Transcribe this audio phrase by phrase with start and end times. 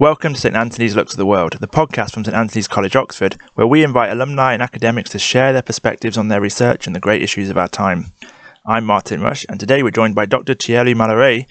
[0.00, 3.38] Welcome to St Antony's Looks at the World, the podcast from St Antony's College, Oxford,
[3.54, 7.00] where we invite alumni and academics to share their perspectives on their research and the
[7.00, 8.06] great issues of our time.
[8.66, 10.54] I'm Martin Rush, and today we're joined by Dr.
[10.54, 11.46] Thierry Malleret,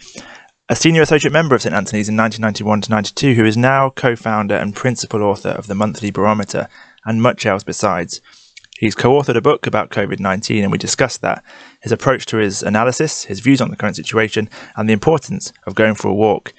[0.67, 4.57] a senior associate member of St Antony's in 1991 to 92, who is now co-founder
[4.57, 6.68] and principal author of the Monthly Barometer
[7.05, 8.20] and much else besides.
[8.78, 11.46] He's co authored a book about COVID 19, and we discussed that,
[11.80, 15.75] his approach to his analysis, his views on the current situation, and the importance of
[15.75, 16.54] going for a walk.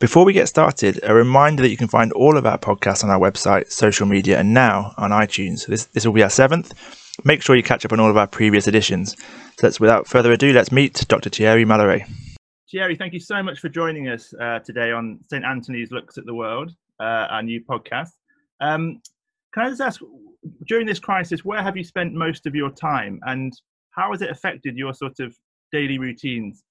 [0.00, 3.10] Before we get started, a reminder that you can find all of our podcasts on
[3.10, 5.66] our website, social media, and now on iTunes.
[5.66, 6.74] This, this will be our seventh.
[7.24, 9.14] Make sure you catch up on all of our previous editions.
[9.58, 11.30] So without further ado, let's meet Dr.
[11.30, 12.10] Thierry Malleret.
[12.72, 15.44] Thierry, thank you so much for joining us uh, today on St.
[15.44, 18.10] Antony's Looks at the World, uh, our new podcast.
[18.60, 19.00] Um,
[19.52, 20.00] can I just ask,
[20.66, 23.52] during this crisis, where have you spent most of your time and
[23.92, 25.36] how has it affected your sort of
[25.70, 26.64] daily routines?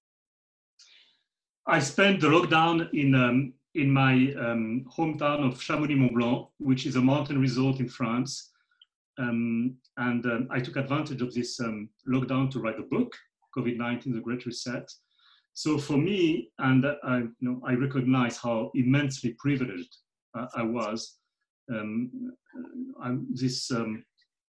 [1.66, 7.02] I spent the lockdown in, um, in my um, hometown of Chamonix-Mont-Blanc, which is a
[7.02, 8.52] mountain resort in France.
[9.18, 13.16] Um, and um, I took advantage of this um, lockdown to write a book,
[13.56, 14.92] COVID-19, The Great Reset.
[15.54, 19.98] So for me, and I, you know, I recognize how immensely privileged
[20.38, 21.18] uh, I was
[21.72, 22.12] um,
[23.02, 23.72] I, this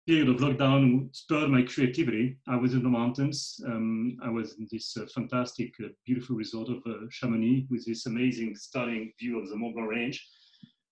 [0.06, 2.38] period of lockdown spurred my creativity.
[2.48, 3.59] I was in the mountains.
[3.66, 8.06] Um, I was in this uh, fantastic, uh, beautiful resort of uh, Chamonix with this
[8.06, 10.28] amazing, stunning view of the Mont Blanc range.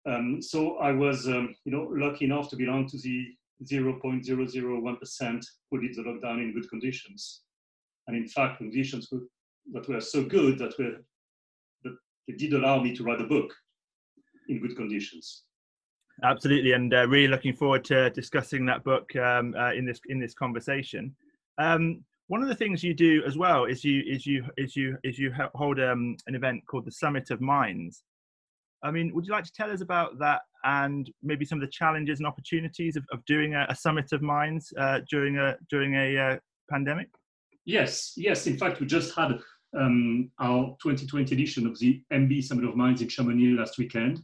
[0.07, 3.27] Um, so I was, um, you know, lucky enough to belong to the
[3.63, 7.41] 0.001% who did the lockdown in good conditions.
[8.07, 9.09] And in fact, conditions
[9.73, 10.97] that were so good that, were,
[11.83, 11.95] that
[12.27, 13.53] they did allow me to write a book
[14.49, 15.43] in good conditions.
[16.23, 20.19] Absolutely, and uh, really looking forward to discussing that book um, uh, in this in
[20.19, 21.15] this conversation.
[21.57, 24.97] Um, one of the things you do as well is you is you is you
[25.03, 28.03] is you hold um, an event called the Summit of Minds.
[28.83, 31.71] I mean, would you like to tell us about that and maybe some of the
[31.71, 35.95] challenges and opportunities of, of doing a, a Summit of Minds uh, during a during
[35.95, 36.37] a uh,
[36.69, 37.09] pandemic?
[37.65, 38.45] Yes, yes.
[38.45, 39.39] In fact, we just had
[39.77, 44.21] um, our 2020 edition of the MB Summit of Minds in Chamonix last weekend.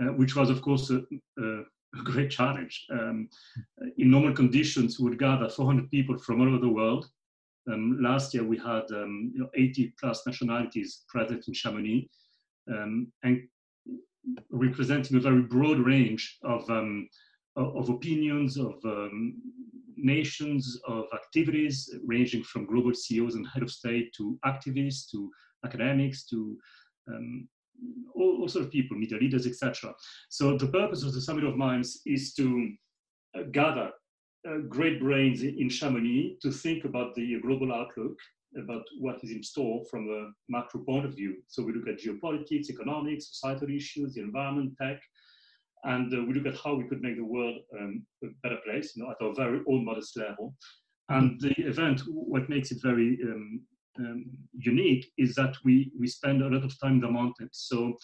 [0.00, 1.02] Uh, which was, of course, a,
[1.42, 1.64] a,
[2.04, 2.86] great challenge.
[2.92, 3.28] Um,
[3.96, 7.06] in normal conditions, we would gather 400 people from all over the world.
[7.72, 12.08] Um, last year, we had um, you know, 80 plus nationalities present in Chamonix
[12.72, 13.42] um, and
[14.50, 17.08] representing a very broad range of, um,
[17.56, 19.34] of opinions, of um,
[19.96, 25.28] nations, of activities, ranging from global CEOs and head of state to activists, to
[25.64, 26.56] academics, to
[28.14, 29.94] all, all sort of people, media leaders, etc.
[30.28, 32.72] So the purpose of the Summit of Minds is to
[33.36, 33.90] uh, gather
[34.48, 38.16] uh, great brains in Chamonix to think about the global outlook,
[38.56, 41.36] about what is in store from a macro point of view.
[41.48, 45.00] So we look at geopolitics, economics, societal issues, the environment, tech,
[45.84, 48.96] and uh, we look at how we could make the world um, a better place,
[48.96, 50.54] you know, at our very own modest level.
[51.08, 53.60] And the event, what makes it very um,
[53.98, 57.50] um, unique is that we, we spend a lot of time in the mountains.
[57.52, 57.96] So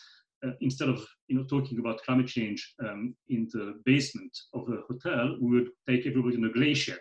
[0.44, 4.80] uh, instead of you know talking about climate change um, in the basement of a
[4.88, 6.98] hotel, we would take everybody on a glacier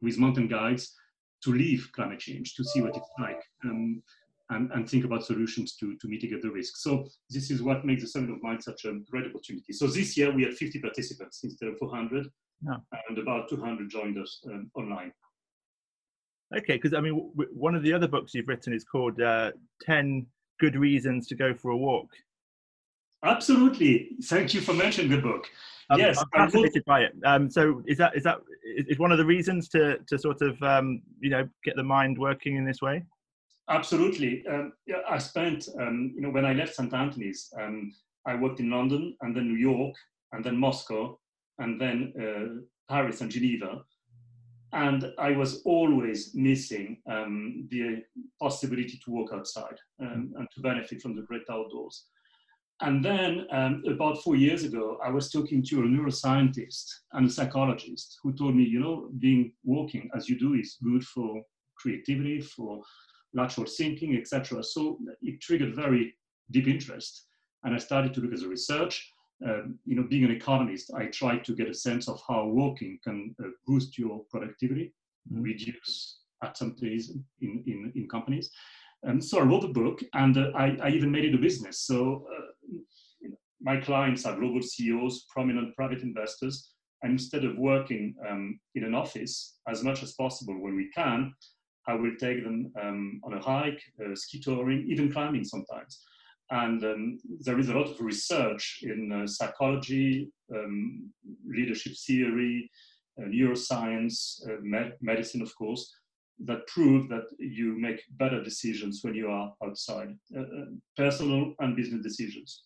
[0.00, 0.94] with mountain guides
[1.44, 4.02] to leave climate change, to see what it's like, um,
[4.50, 6.76] and, and think about solutions to, to mitigate the risk.
[6.76, 9.72] So this is what makes the Summit of Minds such a great opportunity.
[9.72, 12.28] So this year we had 50 participants instead of 400,
[12.64, 12.76] yeah.
[13.08, 15.12] and about 200 joined us um, online.
[16.56, 19.52] Okay, because I mean, w- one of the other books you've written is called uh,
[19.82, 20.26] 10
[20.60, 22.08] Good Reasons to Go for a Walk.
[23.24, 24.10] Absolutely.
[24.24, 25.46] Thank you for mentioning the book.
[25.90, 27.12] Um, yes, I'm fascinated by it.
[27.24, 30.60] Um, so, is that is that is one of the reasons to to sort of
[30.62, 33.04] um, you know get the mind working in this way?
[33.68, 34.44] Absolutely.
[34.50, 37.92] Um, yeah, I spent um, you know when I left St Antony's, um,
[38.26, 39.94] I worked in London and then New York
[40.32, 41.18] and then Moscow
[41.58, 43.82] and then uh, Paris and Geneva,
[44.72, 48.02] and I was always missing um, the
[48.40, 52.06] possibility to walk outside um, and to benefit from the great outdoors.
[52.80, 57.30] And then um, about four years ago, I was talking to a neuroscientist and a
[57.30, 61.42] psychologist who told me, you know, being walking as you do is good for
[61.76, 62.80] creativity, for
[63.34, 64.64] lateral thinking, etc.
[64.64, 66.14] So it triggered very
[66.50, 67.26] deep interest.
[67.62, 69.12] And I started to look at the research
[69.44, 72.98] um, you know, being an economist, I try to get a sense of how walking
[73.02, 74.92] can uh, boost your productivity,
[75.30, 75.42] mm-hmm.
[75.42, 78.50] reduce absenteeism in, in, in companies.
[79.04, 81.80] And so I wrote a book and uh, I, I, even made it a business.
[81.80, 82.52] So uh,
[83.20, 86.70] you know, my clients are global CEOs, prominent private investors.
[87.02, 91.34] And instead of working um, in an office as much as possible when we can,
[91.88, 96.00] I will take them um, on a hike, uh, ski touring, even climbing sometimes
[96.52, 101.10] And um, there is a lot of research in uh, psychology, um,
[101.46, 102.70] leadership theory,
[103.18, 105.90] uh, neuroscience, uh, med- medicine, of course,
[106.44, 110.14] that prove that you make better decisions when you are outside,
[110.94, 112.64] personal and business decisions.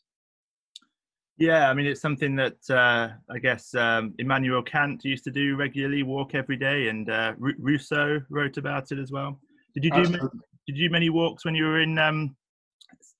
[1.38, 5.54] Yeah, I mean, it's something that uh, I guess um, Immanuel Kant used to do
[5.54, 9.38] regularly, walk every day, and uh, Rousseau wrote about it as well.
[9.74, 10.24] Did you do many,
[10.66, 12.34] did you do many walks when you were in um,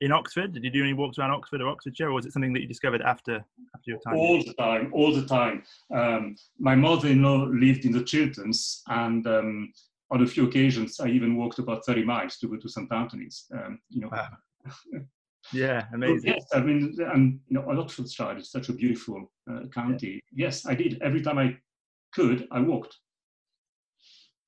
[0.01, 0.53] in Oxford?
[0.53, 2.69] Did you do any walks around Oxford or Oxfordshire, or was it something that you
[2.69, 3.45] discovered after
[3.75, 4.17] after your time?
[4.17, 5.63] All the time, all the time.
[5.95, 9.73] Um, my mother-in-law lived in the Chilterns, and um,
[10.11, 12.91] on a few occasions, I even walked about 30 miles to go to St.
[12.93, 13.47] Antony's.
[13.53, 14.09] Um, you know.
[14.13, 14.29] Wow.
[15.53, 16.33] Yeah, amazing.
[16.33, 20.21] yes, I mean, and you know, Oxfordshire is such a beautiful uh, county.
[20.33, 20.47] Yeah.
[20.47, 21.01] Yes, I did.
[21.03, 21.57] Every time I
[22.13, 22.97] could, I walked.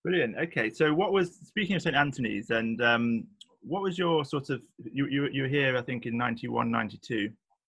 [0.02, 0.36] Brilliant.
[0.38, 3.28] Okay, so what was speaking of St Antony's, and um,
[3.62, 7.30] what was your sort of you you you were here, I think, in 91, 92.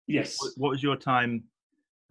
[0.07, 0.37] Yes.
[0.39, 1.43] What, what was your time?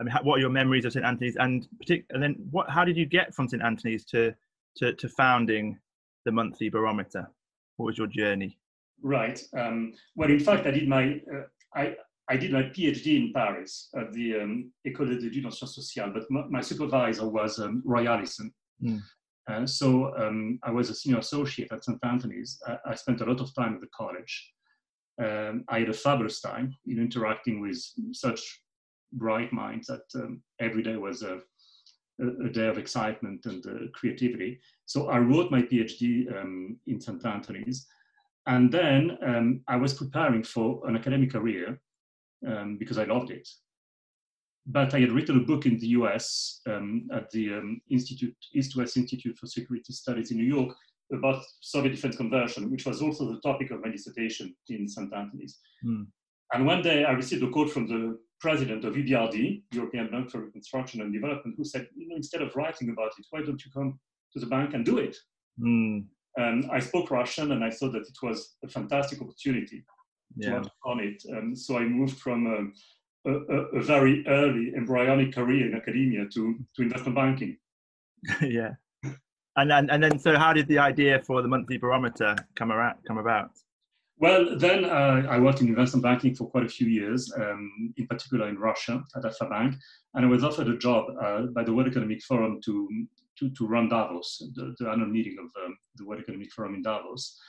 [0.00, 2.68] I mean, what are your memories of St Antony's, and partic- and then what?
[2.70, 4.34] How did you get from St Antony's to
[4.76, 5.78] to, to founding
[6.24, 7.28] the Monthly Barometer?
[7.76, 8.58] What was your journey?
[9.02, 9.42] Right.
[9.56, 11.94] Um, well, in fact, I did my uh, I
[12.28, 16.30] I did my PhD in Paris at the um, École d'études en sciences sociales, but
[16.30, 18.52] my, my supervisor was um, Roy Allison.
[18.82, 19.00] Mm.
[19.66, 21.98] So um, I was a senior associate at St.
[22.04, 22.60] Antony's.
[22.66, 24.52] I, I, spent a lot of time at the college.
[25.22, 27.78] Um, I had a fabulous time in interacting with
[28.12, 28.40] such
[29.12, 31.40] bright minds that um, every day was a,
[32.20, 34.60] a, a, day of excitement and uh, creativity.
[34.86, 37.24] So I wrote my PhD um, in St.
[37.24, 37.86] Antony's.
[38.46, 41.80] And then um, I was preparing for an academic career
[42.46, 43.48] um, because I loved it.
[44.66, 48.76] But I had written a book in the US um, at the um, Institute, East
[48.76, 50.74] West Institute for Security Studies in New York
[51.12, 55.12] about Soviet defense conversion, which was also the topic of my dissertation in St.
[55.12, 55.58] Antony's.
[55.84, 56.06] Mm.
[56.52, 60.40] And one day I received a call from the president of EBRD, European Bank for
[60.40, 63.70] Reconstruction and Development, who said, you know, instead of writing about it, why don't you
[63.72, 63.98] come
[64.32, 65.16] to the bank and do it?
[65.60, 66.06] Mm.
[66.40, 69.84] Um, I spoke Russian and I thought that it was a fantastic opportunity
[70.36, 70.48] yeah.
[70.48, 71.22] to work on it.
[71.30, 72.72] Um, so I moved from um,
[73.26, 77.56] a, a, very early embryonic career in academia to, to investment banking.
[78.42, 78.74] yeah.
[79.56, 82.96] And then, and then, so how did the idea for the monthly barometer come around,
[83.06, 83.50] come about?
[84.18, 88.06] Well, then uh, I worked in investment banking for quite a few years, um, in
[88.06, 89.74] particular in Russia at Alfa Bank,
[90.14, 92.88] and I was offered a job uh, by the World Economic Forum to
[93.38, 96.82] to, to run Davos, the, the annual meeting of um, the World Economic Forum in
[96.82, 97.40] Davos,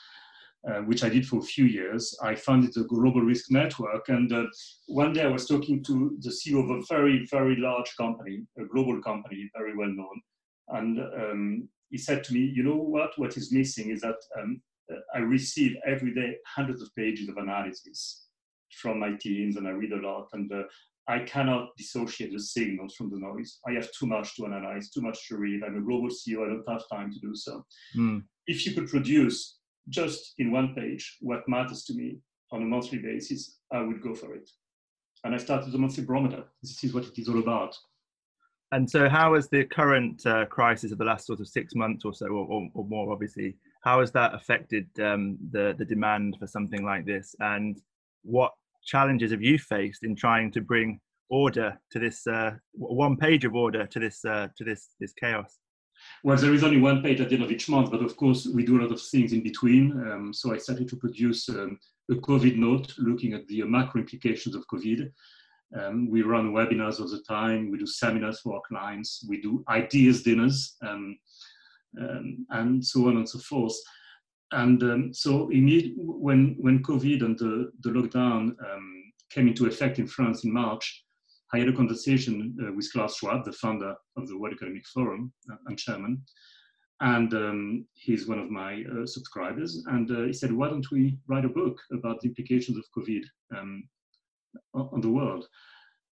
[0.69, 2.17] uh, which I did for a few years.
[2.23, 4.45] I founded the Global Risk Network, and uh,
[4.87, 8.65] one day I was talking to the CEO of a very, very large company, a
[8.65, 10.21] global company, very well known,
[10.69, 13.11] and um, he said to me, "You know what?
[13.17, 14.61] What is missing is that um,
[15.13, 18.27] I receive every day hundreds of pages of analysis
[18.71, 20.63] from my teams, and I read a lot, and uh,
[21.07, 23.59] I cannot dissociate the signals from the noise.
[23.67, 25.63] I have too much to analyze, too much to read.
[25.63, 26.45] I'm a global CEO.
[26.45, 27.65] I don't have time to do so.
[27.95, 28.23] Mm.
[28.47, 29.59] If you could produce
[29.89, 32.19] just in one page what matters to me
[32.51, 34.49] on a monthly basis, I would go for it.
[35.23, 36.43] And I started the monthly barometer.
[36.61, 37.75] This is what it is all about.
[38.71, 42.05] And so, how has the current uh, crisis of the last sort of six months
[42.05, 46.37] or so, or, or, or more, obviously, how has that affected um, the the demand
[46.39, 47.35] for something like this?
[47.39, 47.79] And
[48.23, 48.51] what
[48.83, 50.99] challenges have you faced in trying to bring
[51.29, 55.59] order to this uh, one page of order to this uh, to this this chaos?
[56.23, 58.45] Well, there is only one page at the end of each month, but of course
[58.45, 59.91] we do a lot of things in between.
[59.91, 61.77] Um, so I started to produce um,
[62.09, 65.11] a COVID note looking at the macro implications of COVID.
[65.77, 67.71] Um, we run webinars all the time.
[67.71, 69.25] We do seminars for our clients.
[69.27, 71.17] We do ideas dinners, um,
[71.99, 73.75] um, and so on and so forth.
[74.51, 78.55] And um, so when, when COVID and the, the lockdown
[79.31, 81.03] came into effect in France in March,
[81.53, 85.31] I had a conversation uh, with Klaus Schwab, the founder of the World Economic Forum
[85.51, 86.23] uh, and chairman.
[86.99, 89.83] And um, he's one of my uh, subscribers.
[89.87, 93.23] And uh, he said, why don't we write a book about the implications of COVID
[93.55, 93.83] um,
[94.73, 95.45] on the world?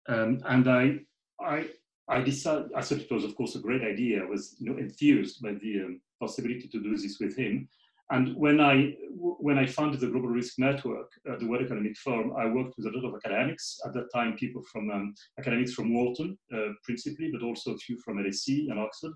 [0.08, 1.00] Um, and I,
[1.42, 1.68] I,
[2.08, 4.22] I decided, I thought it was, of course, a great idea.
[4.22, 7.68] I was you know, enthused by the um, possibility to do this with him.
[8.12, 12.34] And when I, when I founded the Global Risk Network, uh, the World Economic Forum,
[12.38, 13.80] I worked with a lot of academics.
[13.84, 17.98] At that time, people from um, academics from Wharton, uh, principally, but also a few
[18.06, 19.14] from LSE and Oxford.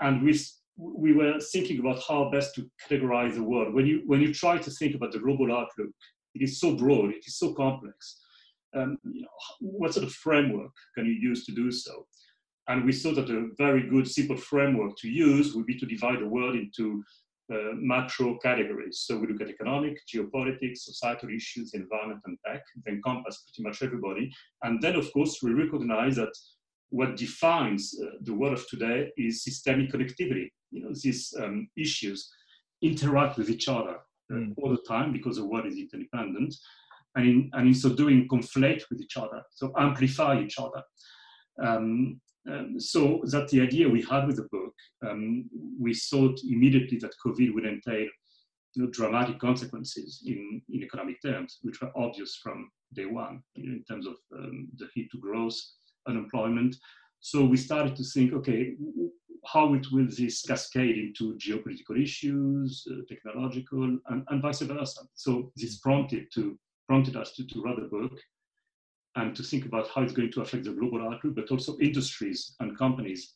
[0.00, 0.38] And we,
[0.76, 3.74] we were thinking about how best to categorize the world.
[3.74, 5.92] When you, when you try to think about the global outlook,
[6.34, 8.20] it is so broad, it is so complex.
[8.74, 9.28] Um, you know,
[9.60, 12.06] what sort of framework can you use to do so?
[12.68, 16.20] And we thought that a very good, simple framework to use would be to divide
[16.20, 17.04] the world into
[17.52, 19.04] uh, macro categories.
[19.06, 22.62] So we look at economic, geopolitics, societal issues, environment, and tech.
[22.84, 24.32] They encompass pretty much everybody.
[24.62, 26.32] And then, of course, we recognize that
[26.90, 30.48] what defines uh, the world of today is systemic connectivity.
[30.70, 32.30] You know, these um, issues
[32.82, 33.96] interact with each other
[34.32, 34.54] uh, mm.
[34.58, 36.54] all the time because the world is interdependent,
[37.16, 40.82] and in, and in so doing, conflate with each other, so amplify each other.
[41.62, 42.20] Um,
[42.50, 44.74] um, so that the idea we had with the book,
[45.06, 45.48] um,
[45.78, 48.06] we thought immediately that COVID would entail
[48.74, 53.68] you know, dramatic consequences in, in economic terms, which were obvious from day one you
[53.68, 55.58] know, in terms of um, the hit to growth,
[56.06, 56.76] unemployment.
[57.20, 58.74] So we started to think, okay,
[59.46, 65.02] how it will this cascade into geopolitical issues, uh, technological, and, and, vice versa.
[65.14, 68.12] So this prompted to prompted us to, to write a book
[69.16, 72.54] and to think about how it's going to affect the global outlook, but also industries
[72.60, 73.34] and companies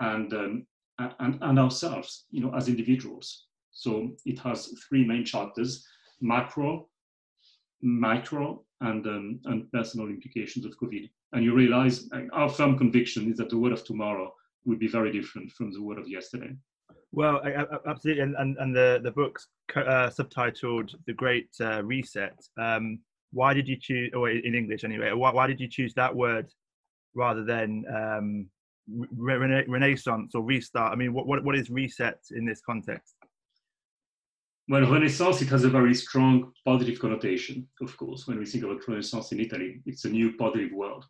[0.00, 0.66] and, um,
[0.98, 3.46] and, and ourselves, you know, as individuals.
[3.70, 5.86] So it has three main chapters,
[6.20, 6.88] macro,
[7.82, 11.10] micro, and, um, and personal implications of COVID.
[11.32, 14.32] And you realize our firm conviction is that the world of tomorrow
[14.64, 16.56] will be very different from the world of yesterday.
[17.12, 17.40] Well,
[17.86, 22.98] absolutely, and and, and the the book's uh, subtitled "The Great uh, Reset." Um,
[23.36, 26.46] why did you choose, or in English anyway, why, why did you choose that word
[27.14, 28.26] rather than um,
[29.28, 30.92] re- renaissance or restart?
[30.92, 33.14] I mean, what, what, what is reset in this context?
[34.68, 38.26] Well, Renaissance, it has a very strong positive connotation, of course.
[38.26, 41.04] When we think about Renaissance in Italy, it's a new positive world.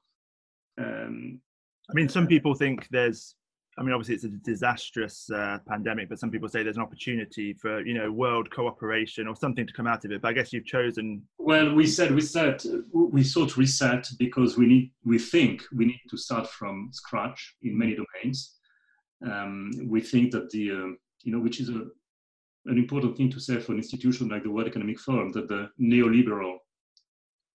[0.78, 1.40] Um,
[1.88, 3.36] I mean, some people think there's
[3.78, 7.52] I mean, obviously it's a disastrous uh, pandemic, but some people say there's an opportunity
[7.52, 10.22] for you know world cooperation or something to come out of it.
[10.22, 11.22] But I guess you've chosen.
[11.38, 16.00] Well, we said we said we thought reset because we need we think we need
[16.08, 18.54] to start from scratch in many domains.
[19.24, 20.92] Um, we think that the uh,
[21.22, 21.84] you know which is a
[22.64, 25.68] an important thing to say for an institution like the World Economic Forum that the
[25.78, 26.56] neoliberal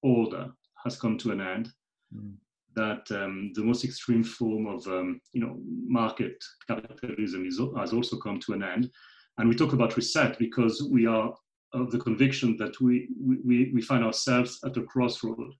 [0.03, 0.51] order
[0.83, 1.69] has come to an end.
[2.15, 2.35] Mm
[2.75, 6.35] that um, the most extreme form of um, you know market
[6.67, 8.89] capitalism is, has also come to an end.
[9.37, 11.33] And we talk about reset because we are
[11.73, 13.07] of the conviction that we,
[13.45, 15.53] we, we find ourselves at a crossroad.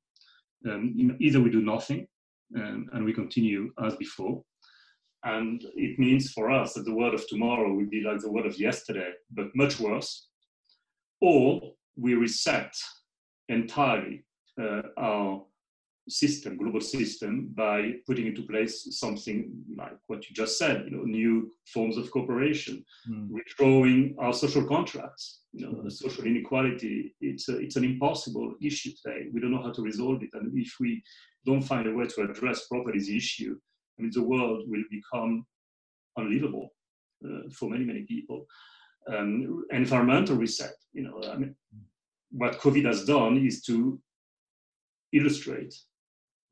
[0.70, 2.06] Um, you know, either we do nothing
[2.56, 4.44] um, and we continue as before,
[5.24, 8.46] and it means for us that the world of tomorrow will be like the world
[8.46, 10.28] of yesterday, but much worse,
[11.22, 11.62] or
[11.96, 12.74] we reset
[13.50, 14.24] entirely
[14.62, 15.44] uh, our
[16.10, 21.04] system, global system, by putting into place something like what you just said, you know,
[21.04, 23.30] new forms of cooperation, mm.
[23.30, 25.42] withdrawing our social contracts.
[25.54, 25.92] You know, mm.
[25.92, 29.28] social inequality, it's, a, it's an impossible issue today.
[29.34, 30.30] We don't know how to resolve it.
[30.34, 31.04] And if we
[31.46, 33.58] don't find a way to address properly the issue,
[33.98, 35.46] I mean, the world will become
[36.18, 36.74] unlivable
[37.26, 38.46] uh, for many, many people.
[39.08, 41.56] Um, environmental reset, you know, I mean,
[42.32, 44.00] what COVID has done is to
[45.12, 45.74] illustrate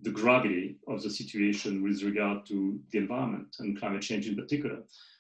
[0.01, 4.79] the gravity of the situation with regard to the environment and climate change in particular.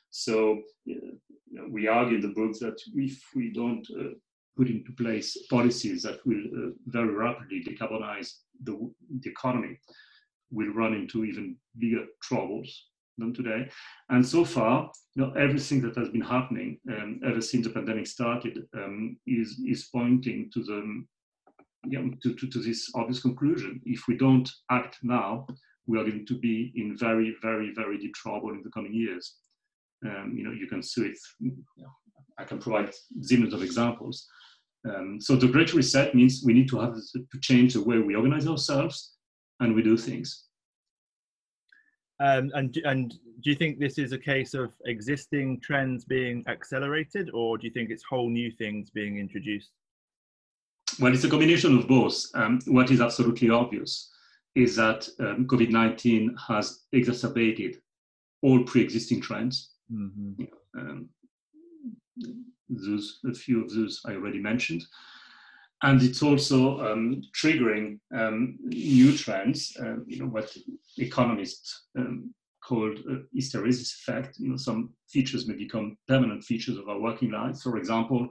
[0.09, 1.19] So you
[1.51, 4.13] know, we argue in the book that if we don't uh,
[4.57, 8.33] put into place policies that will uh, very rapidly decarbonize
[8.63, 9.79] the, the economy,
[10.51, 13.69] we'll run into even bigger troubles than today.
[14.09, 18.07] And so far, you know, everything that has been happening um, ever since the pandemic
[18.07, 21.03] started um, is, is pointing to the
[21.91, 23.81] to, to, to this obvious conclusion.
[23.85, 25.47] If we don't act now,
[25.87, 29.35] we are going to be in very, very, very deep trouble in the coming years.
[30.05, 31.17] Um, you know, you can see it.
[32.37, 34.27] I can provide zillions of examples.
[34.87, 38.15] Um, so the Great Reset means we need to have to change the way we
[38.15, 39.15] organize ourselves
[39.59, 40.45] and we do things.
[42.21, 47.29] Um, and and do you think this is a case of existing trends being accelerated,
[47.33, 49.71] or do you think it's whole new things being introduced?
[50.99, 52.25] Well, it's a combination of both.
[52.33, 54.11] Um, what is absolutely obvious
[54.55, 57.77] is that um, COVID 19 has exacerbated
[58.41, 59.71] all pre existing trends.
[59.91, 60.43] Mm-hmm.
[60.77, 61.09] um,
[62.69, 64.85] those, a few of those I already mentioned.
[65.81, 70.55] And it's also um, triggering um, new trends, uh, you know, what
[70.97, 74.37] economists um, called uh, hysteresis effect.
[74.39, 77.63] You know, some features may become permanent features of our working lives.
[77.63, 78.27] For example,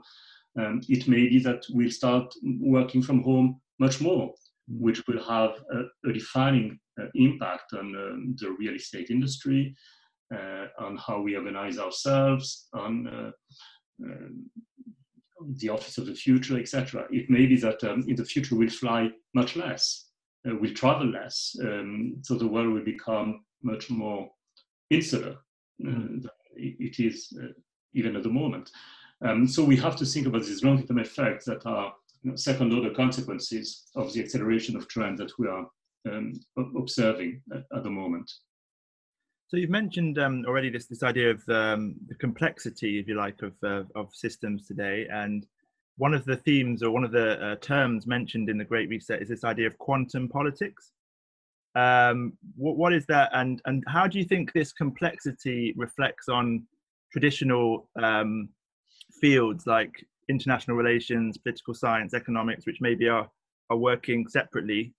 [0.57, 4.33] um, it may be that we'll start working from home much more, mm.
[4.67, 9.75] which will have a, a defining uh, impact on um, the real estate industry,
[10.33, 13.31] uh, on how we organize ourselves, on uh,
[14.03, 14.49] um,
[15.55, 17.05] the office of the future, etc.
[17.11, 20.09] It may be that um, in the future we'll fly much less,
[20.47, 24.29] uh, we'll travel less, um, so the world will become much more
[24.89, 25.37] insular
[25.85, 26.21] uh, mm.
[26.21, 27.47] than it is uh,
[27.93, 28.69] even at the moment.
[29.25, 32.91] Um, so we have to think about these long-term effects that are you know, second-order
[32.91, 35.67] consequences of the acceleration of trend that we are
[36.09, 36.39] um,
[36.77, 38.31] observing at, at, the moment.
[39.47, 43.41] So you've mentioned um, already this this idea of um, the complexity, if you like,
[43.41, 45.45] of uh, of systems today, and
[45.97, 49.21] one of the themes or one of the uh, terms mentioned in the Great Reset
[49.21, 50.91] is this idea of quantum politics.
[51.75, 56.63] Um, what, what is that, and and how do you think this complexity reflects on
[57.11, 58.49] traditional um,
[59.19, 63.29] fields like international relations, political science, economics, which maybe are
[63.69, 64.93] are working separately?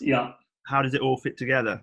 [0.00, 0.32] Yeah.
[0.66, 1.82] How does it all fit together?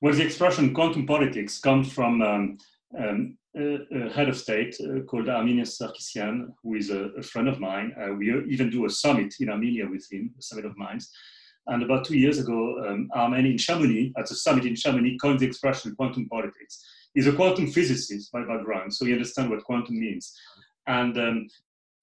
[0.00, 2.58] Well, the expression quantum politics comes from um,
[2.98, 7.58] um, a, head of state uh, called Arminius Sarkissian, who is a, a friend of
[7.58, 7.92] mine.
[8.00, 11.10] Uh, we even do a summit in Armenia with him, a summit of minds.
[11.66, 15.40] And about two years ago, um, Armeni in Chamonix, at a summit in Chamonix, coined
[15.40, 16.82] the expression quantum politics.
[17.18, 20.32] He's a quantum physicist by background, so he understands what quantum means.
[20.86, 21.48] And um,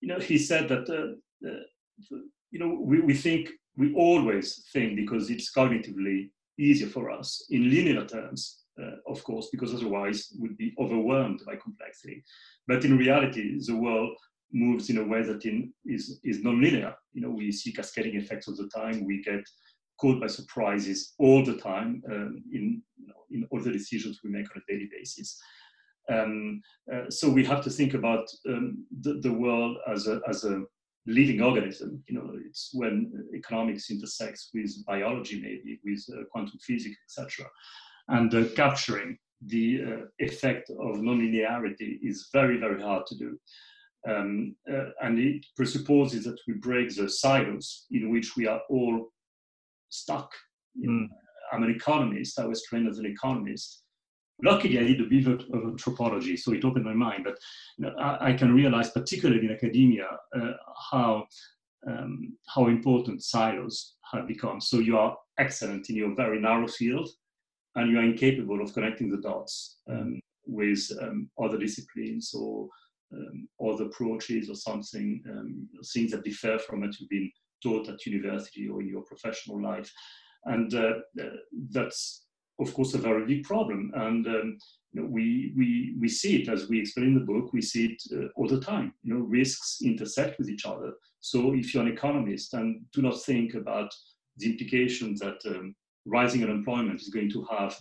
[0.02, 2.20] you know, he said that uh, uh,
[2.52, 7.70] you know we, we think we always think because it's cognitively easier for us in
[7.70, 12.24] linear terms uh, of course, because otherwise we'd be overwhelmed by complexity.
[12.68, 14.18] But in reality, the world
[14.52, 16.94] moves in a way that in, is, is non-linear.
[17.14, 19.06] You know, we see cascading effects all the time.
[19.06, 19.48] We get
[20.00, 24.30] caught by surprises all the time um, in, you know, in all the decisions we
[24.30, 25.40] make on a daily basis.
[26.10, 26.62] Um,
[26.94, 30.64] uh, so we have to think about um, the, the world as a, as a
[31.08, 32.04] living organism.
[32.08, 37.48] You know, it's when economics intersects with biology, maybe with uh, quantum physics, etc
[38.10, 43.40] and uh, capturing the uh, effect of nonlinearity is very, very hard to do.
[44.08, 49.12] Um, uh, and it presupposes that we break the silos in which we are all
[49.90, 50.32] stuck.
[50.78, 51.08] Mm.
[51.52, 53.84] I'm an economist, I was trained as an economist.
[54.44, 57.24] Luckily, I did a bit of anthropology, so it opened my mind.
[57.24, 57.38] But
[57.78, 60.52] you know, I, I, can realize, particularly in academia, uh,
[60.92, 61.26] how
[61.88, 64.60] um, how important silos have become.
[64.60, 67.10] So you are excellent in your very narrow field,
[67.76, 72.68] and you are incapable of connecting the dots um, with um, other disciplines or
[73.14, 77.32] um, other approaches or something, um, things that differ from what you've been
[77.66, 79.92] taught at university or in your professional life.
[80.46, 81.36] And uh, uh,
[81.72, 82.26] that's,
[82.60, 83.92] of course, a very big problem.
[83.96, 84.58] And um,
[84.92, 87.86] you know, we, we, we see it, as we explain in the book, we see
[87.94, 88.94] it uh, all the time.
[89.04, 90.94] You know, risks intersect with each other.
[91.20, 93.92] So if you're an economist and do not think about
[94.38, 95.76] the implications that um,
[96.06, 97.76] rising unemployment is going to have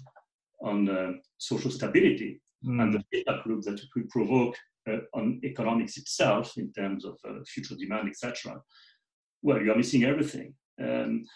[0.63, 2.83] on uh, social stability mm.
[2.83, 4.57] and the feedback loop that it will provoke
[4.91, 8.61] uh, on economics itself in terms of uh, future demand, etc.
[9.45, 10.55] Well, you are missing everything.
[10.81, 11.27] Um,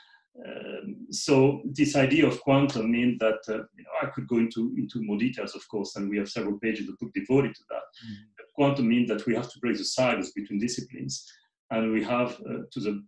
[0.46, 4.74] um, so this idea of quantum means that uh, you know, I could go into,
[4.78, 7.62] into more details, of course, and we have several pages of the book devoted to
[7.68, 7.82] that.
[8.06, 8.16] Mm.
[8.54, 11.30] Quantum means that we have to break the silos between disciplines,
[11.70, 13.04] and we have, uh, to the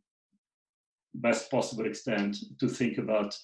[1.14, 3.34] best possible extent, to think about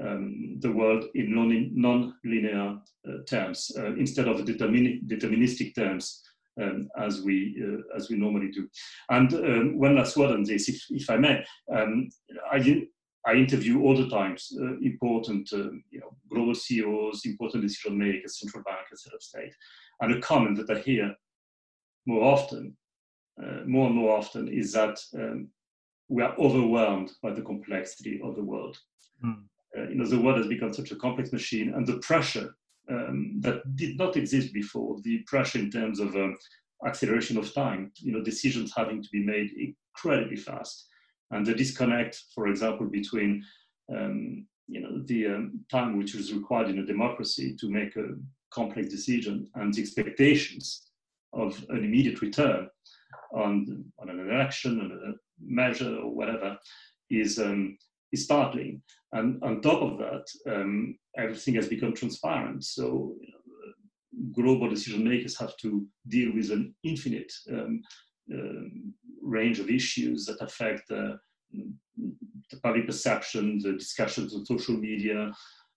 [0.00, 1.34] um, the world in
[1.74, 6.22] non-linear uh, terms uh, instead of determin deterministic terms
[6.60, 8.68] um, as we uh, as we normally do.
[9.10, 11.44] And um, one last word on this, if, if I may.
[11.74, 12.08] Um,
[12.50, 12.86] I,
[13.26, 18.38] I interview all the times uh, important um, you know, global CEOs, important decision makers,
[18.38, 19.54] central bankers, head of state.
[20.00, 21.14] And a comment that I hear
[22.06, 22.76] more often,
[23.42, 25.48] uh, more and more often, is that um,
[26.08, 28.76] we are overwhelmed by the complexity of the world.
[29.24, 29.44] Mm
[29.88, 32.54] you know, the world has become such a complex machine, and the pressure
[32.90, 36.36] um, that did not exist before, the pressure in terms of um,
[36.86, 39.50] acceleration of time, you know, decisions having to be made
[39.96, 40.86] incredibly fast,
[41.30, 43.42] and the disconnect, for example, between
[43.94, 48.14] um, you know the um, time which is required in a democracy to make a
[48.50, 50.88] complex decision and the expectations
[51.32, 52.68] of an immediate return
[53.32, 55.12] on, on an election, on a
[55.44, 56.56] measure or whatever,
[57.10, 57.76] is um,
[58.14, 58.82] is startling.
[59.12, 62.64] And on top of that, um, everything has become transparent.
[62.64, 63.14] So
[64.32, 67.82] global decision makers have to deal with an infinite um,
[68.32, 68.64] uh,
[69.22, 71.14] range of issues that affect uh,
[72.50, 75.32] the public perception, the discussions on social media,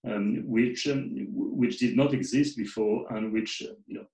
[0.09, 4.05] um, which um, which did not exist before, and which uh, you know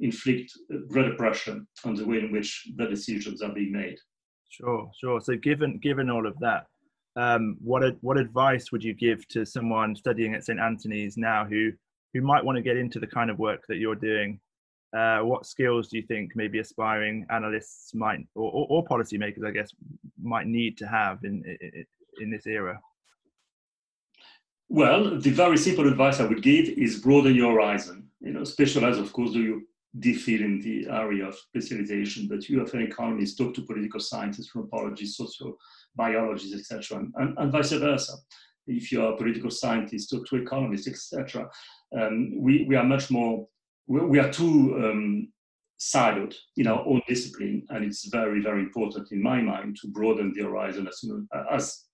[0.00, 0.52] inflict
[0.88, 3.98] greater pressure on the way in which the decisions are being made.
[4.48, 5.20] Sure, sure.
[5.20, 6.66] So given given all of that,
[7.16, 11.70] um, what what advice would you give to someone studying at St Antony's now who
[12.14, 14.40] who might want to get into the kind of work that you're doing?
[14.96, 19.52] Uh, what skills do you think maybe aspiring analysts might or, or, or policymakers, I
[19.52, 19.70] guess,
[20.20, 21.44] might need to have in
[22.20, 22.80] in, this era?
[24.68, 28.08] Well, the very simple advice I would give is broaden your horizon.
[28.20, 29.68] You know, specialize, of course, do you
[29.98, 34.50] differ in the area of specialization, but you have an economist talk to political scientists,
[34.54, 35.16] anthropologists,
[35.98, 38.14] sociobiologists, etc., and, and, vice versa.
[38.66, 41.48] If you are a political scientist, talk to economists, etc.
[41.98, 43.46] Um, we, we are much more,
[43.86, 45.28] we, we are too um,
[45.80, 50.32] siloed in our own discipline, and it's very, very important in my mind to broaden
[50.34, 51.02] the horizon as,
[51.50, 51.84] as,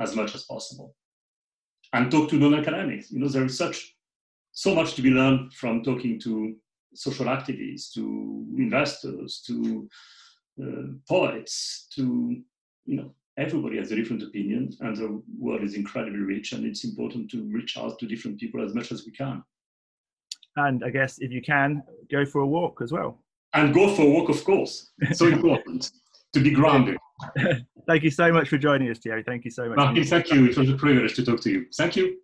[0.00, 0.94] as much as possible.
[1.92, 3.10] And talk to non-academics.
[3.10, 3.94] You know, there is such
[4.52, 6.56] so much to be learned from talking to
[6.94, 9.88] social activists, to investors, to
[10.62, 12.42] uh, poets, to
[12.86, 16.84] you know everybody has a different opinion, and the world is incredibly rich, and it's
[16.84, 19.42] important to reach out to different people as much as we can.
[20.56, 23.18] And I guess if you can, go for a walk as well.
[23.54, 24.90] And go for a walk, of course.
[25.12, 25.90] So important
[26.32, 26.98] to be grounded.
[27.86, 29.22] thank you so much for joining us, Thierry.
[29.22, 29.76] Thank you so much.
[29.76, 30.46] Martin, thank you.
[30.46, 31.66] It was a privilege to talk to you.
[31.76, 32.18] Thank you.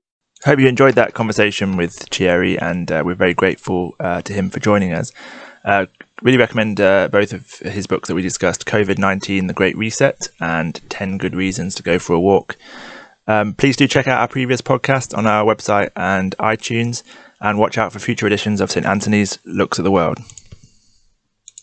[0.44, 4.50] Hope you enjoyed that conversation with Thierry, and uh, we're very grateful uh, to him
[4.50, 5.12] for joining us.
[5.64, 5.87] Uh,
[6.22, 10.29] really recommend uh, both of his books that we discussed COVID 19, The Great Reset,
[10.40, 12.57] and 10 Good Reasons to Go for a Walk.
[13.27, 17.03] Um, please do check out our previous podcast on our website and iTunes,
[17.40, 18.87] and watch out for future editions of St.
[18.87, 20.18] Antony's Looks at the World.